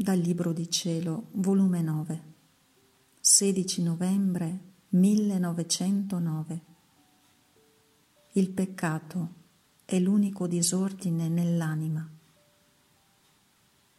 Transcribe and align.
Dal 0.00 0.16
Libro 0.16 0.52
di 0.52 0.70
Cielo, 0.70 1.26
volume 1.32 1.82
9, 1.82 2.22
16 3.18 3.82
novembre 3.82 4.60
1909. 4.90 6.62
Il 8.34 8.50
peccato 8.50 9.34
è 9.84 9.98
l'unico 9.98 10.46
disordine 10.46 11.28
nell'anima. 11.28 12.08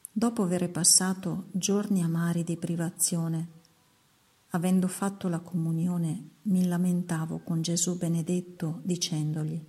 Dopo 0.09 0.41
aver 0.41 0.71
passato 0.71 1.47
giorni 1.51 2.01
amari 2.01 2.45
di 2.45 2.55
privazione, 2.55 3.49
avendo 4.51 4.87
fatto 4.87 5.27
la 5.27 5.41
comunione, 5.41 6.29
mi 6.43 6.65
lamentavo 6.65 7.39
con 7.39 7.61
Gesù 7.61 7.97
benedetto 7.97 8.79
dicendogli, 8.83 9.61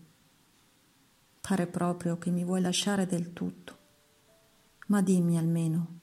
pare 1.41 1.67
proprio 1.67 2.19
che 2.19 2.31
mi 2.31 2.45
vuoi 2.45 2.61
lasciare 2.61 3.07
del 3.07 3.33
tutto, 3.33 3.79
ma 4.87 5.03
dimmi 5.03 5.37
almeno, 5.37 5.99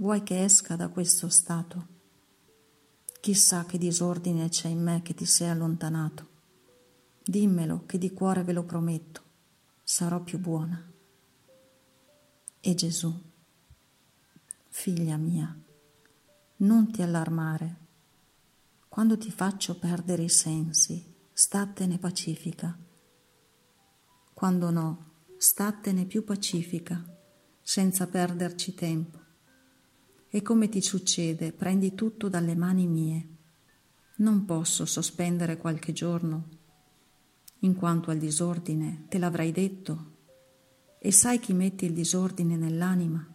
vuoi 0.00 0.22
che 0.22 0.44
esca 0.44 0.76
da 0.76 0.88
questo 0.88 1.28
stato? 1.28 1.98
Chissà 3.20 3.66
che 3.66 3.76
disordine 3.76 4.48
c'è 4.48 4.68
in 4.68 4.82
me 4.82 5.02
che 5.02 5.12
ti 5.12 5.26
sei 5.26 5.50
allontanato. 5.50 6.28
Dimmelo 7.22 7.84
che 7.84 7.98
di 7.98 8.10
cuore 8.10 8.42
ve 8.42 8.54
lo 8.54 8.64
prometto, 8.64 9.22
sarò 9.82 10.22
più 10.22 10.38
buona. 10.38 10.90
E 12.60 12.74
Gesù, 12.74 13.14
figlia 14.68 15.18
mia, 15.18 15.54
non 16.56 16.90
ti 16.90 17.02
allarmare. 17.02 17.76
Quando 18.88 19.18
ti 19.18 19.30
faccio 19.30 19.78
perdere 19.78 20.22
i 20.22 20.30
sensi, 20.30 21.14
statene 21.30 21.98
pacifica. 21.98 22.76
Quando 24.32 24.70
no, 24.70 25.10
statene 25.36 26.06
più 26.06 26.24
pacifica, 26.24 27.04
senza 27.60 28.06
perderci 28.06 28.74
tempo 28.74 29.19
e 30.32 30.42
come 30.42 30.68
ti 30.68 30.80
succede, 30.80 31.52
prendi 31.52 31.96
tutto 31.96 32.28
dalle 32.28 32.54
mani 32.54 32.86
mie. 32.86 33.28
Non 34.18 34.44
posso 34.44 34.86
sospendere 34.86 35.56
qualche 35.56 35.92
giorno, 35.92 36.48
in 37.60 37.74
quanto 37.74 38.12
al 38.12 38.18
disordine 38.18 39.06
te 39.08 39.18
l'avrei 39.18 39.50
detto. 39.50 40.18
E 41.00 41.10
sai 41.10 41.40
chi 41.40 41.52
mette 41.52 41.84
il 41.84 41.92
disordine 41.92 42.56
nell'anima? 42.56 43.26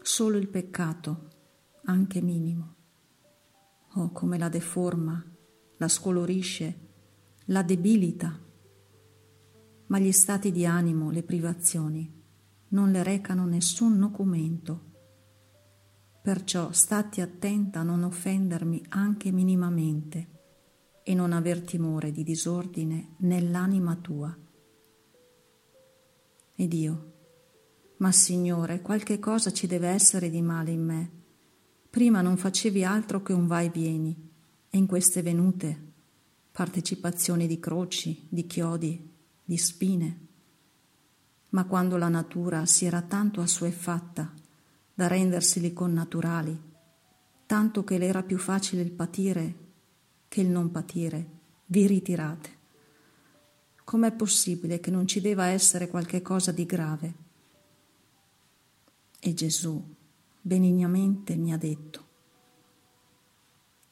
Solo 0.00 0.38
il 0.38 0.48
peccato, 0.48 1.28
anche 1.84 2.22
minimo. 2.22 2.74
Oh, 3.96 4.12
come 4.12 4.38
la 4.38 4.48
deforma, 4.48 5.22
la 5.76 5.88
scolorisce, 5.88 6.78
la 7.46 7.62
debilita. 7.62 8.40
Ma 9.88 9.98
gli 9.98 10.12
stati 10.12 10.50
di 10.52 10.64
animo, 10.64 11.10
le 11.10 11.22
privazioni, 11.22 12.22
non 12.68 12.90
le 12.90 13.02
recano 13.02 13.44
nessun 13.44 13.98
documento 13.98 14.94
Perciò 16.26 16.72
stati 16.72 17.20
attenta 17.20 17.78
a 17.78 17.82
non 17.84 18.02
offendermi 18.02 18.86
anche 18.88 19.30
minimamente 19.30 20.28
e 21.04 21.14
non 21.14 21.30
aver 21.30 21.60
timore 21.60 22.10
di 22.10 22.24
disordine 22.24 23.14
nell'anima 23.18 23.94
tua. 23.94 24.36
Ed 26.56 26.72
io, 26.72 27.12
ma 27.98 28.10
Signore, 28.10 28.82
qualche 28.82 29.20
cosa 29.20 29.52
ci 29.52 29.68
deve 29.68 29.86
essere 29.86 30.28
di 30.28 30.42
male 30.42 30.72
in 30.72 30.84
me. 30.84 31.10
Prima 31.88 32.22
non 32.22 32.36
facevi 32.36 32.82
altro 32.82 33.22
che 33.22 33.32
un 33.32 33.46
vai 33.46 33.68
vieni, 33.68 34.30
e 34.68 34.76
in 34.76 34.86
queste 34.86 35.22
venute 35.22 35.92
partecipazioni 36.50 37.46
di 37.46 37.60
croci, 37.60 38.26
di 38.28 38.46
chiodi, 38.48 39.14
di 39.44 39.56
spine. 39.56 40.26
Ma 41.50 41.66
quando 41.66 41.96
la 41.96 42.08
natura 42.08 42.66
si 42.66 42.84
era 42.84 43.02
tanto 43.02 43.40
assuefatta 43.40 44.34
da 44.96 45.08
renderseli 45.08 45.74
connaturali, 45.74 46.58
tanto 47.44 47.84
che 47.84 47.98
le 47.98 48.06
era 48.06 48.22
più 48.22 48.38
facile 48.38 48.80
il 48.80 48.92
patire 48.92 49.64
che 50.26 50.40
il 50.40 50.48
non 50.48 50.70
patire, 50.70 51.28
vi 51.66 51.86
ritirate. 51.86 52.50
Com'è 53.84 54.10
possibile 54.12 54.80
che 54.80 54.90
non 54.90 55.06
ci 55.06 55.20
deva 55.20 55.48
essere 55.48 55.88
qualche 55.88 56.22
cosa 56.22 56.50
di 56.50 56.64
grave? 56.64 57.14
E 59.20 59.34
Gesù 59.34 59.84
benignamente 60.40 61.36
mi 61.36 61.52
ha 61.52 61.58
detto, 61.58 62.04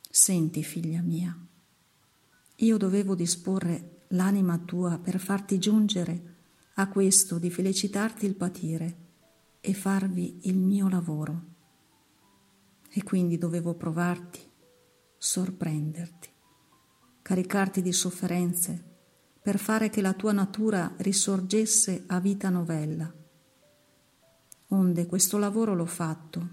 Senti, 0.08 0.62
figlia 0.62 1.02
mia, 1.02 1.36
io 2.56 2.76
dovevo 2.78 3.14
disporre 3.14 4.06
l'anima 4.08 4.56
tua 4.56 4.98
per 4.98 5.20
farti 5.20 5.58
giungere 5.58 6.36
a 6.76 6.88
questo 6.88 7.38
di 7.38 7.50
felicitarti 7.50 8.24
il 8.24 8.36
patire 8.36 9.03
e 9.66 9.72
farvi 9.72 10.40
il 10.42 10.58
mio 10.58 10.90
lavoro. 10.90 11.42
E 12.90 13.02
quindi 13.02 13.38
dovevo 13.38 13.72
provarti, 13.72 14.40
sorprenderti, 15.16 16.28
caricarti 17.22 17.80
di 17.80 17.90
sofferenze 17.90 18.92
per 19.40 19.58
fare 19.58 19.88
che 19.88 20.02
la 20.02 20.12
tua 20.12 20.32
natura 20.32 20.92
risorgesse 20.98 22.04
a 22.08 22.20
vita 22.20 22.50
novella. 22.50 23.10
Onde 24.68 25.06
questo 25.06 25.38
lavoro 25.38 25.74
l'ho 25.74 25.86
fatto, 25.86 26.48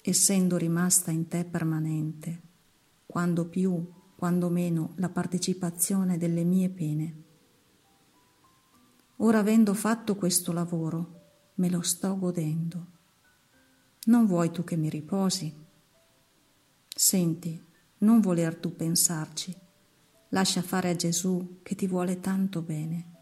essendo 0.00 0.56
rimasta 0.56 1.10
in 1.10 1.28
te 1.28 1.44
permanente, 1.44 2.40
quando 3.04 3.46
più, 3.46 3.92
quando 4.16 4.48
meno, 4.48 4.94
la 4.96 5.10
partecipazione 5.10 6.16
delle 6.16 6.44
mie 6.44 6.70
pene. 6.70 7.24
Ora 9.16 9.38
avendo 9.38 9.74
fatto 9.74 10.16
questo 10.16 10.52
lavoro, 10.52 11.15
me 11.56 11.70
lo 11.70 11.82
sto 11.82 12.16
godendo. 12.18 12.94
Non 14.06 14.26
vuoi 14.26 14.50
tu 14.50 14.64
che 14.64 14.76
mi 14.76 14.88
riposi? 14.88 15.52
Senti, 16.88 17.62
non 17.98 18.20
voler 18.20 18.56
tu 18.56 18.74
pensarci. 18.74 19.54
Lascia 20.30 20.62
fare 20.62 20.90
a 20.90 20.96
Gesù 20.96 21.60
che 21.62 21.74
ti 21.74 21.86
vuole 21.86 22.20
tanto 22.20 22.62
bene. 22.62 23.14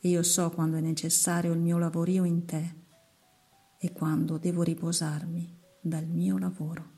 Io 0.00 0.22
so 0.22 0.50
quando 0.50 0.76
è 0.76 0.80
necessario 0.80 1.52
il 1.52 1.60
mio 1.60 1.78
lavorio 1.78 2.24
in 2.24 2.44
te 2.44 2.74
e 3.78 3.92
quando 3.92 4.38
devo 4.38 4.62
riposarmi 4.62 5.58
dal 5.80 6.06
mio 6.06 6.38
lavoro. 6.38 6.93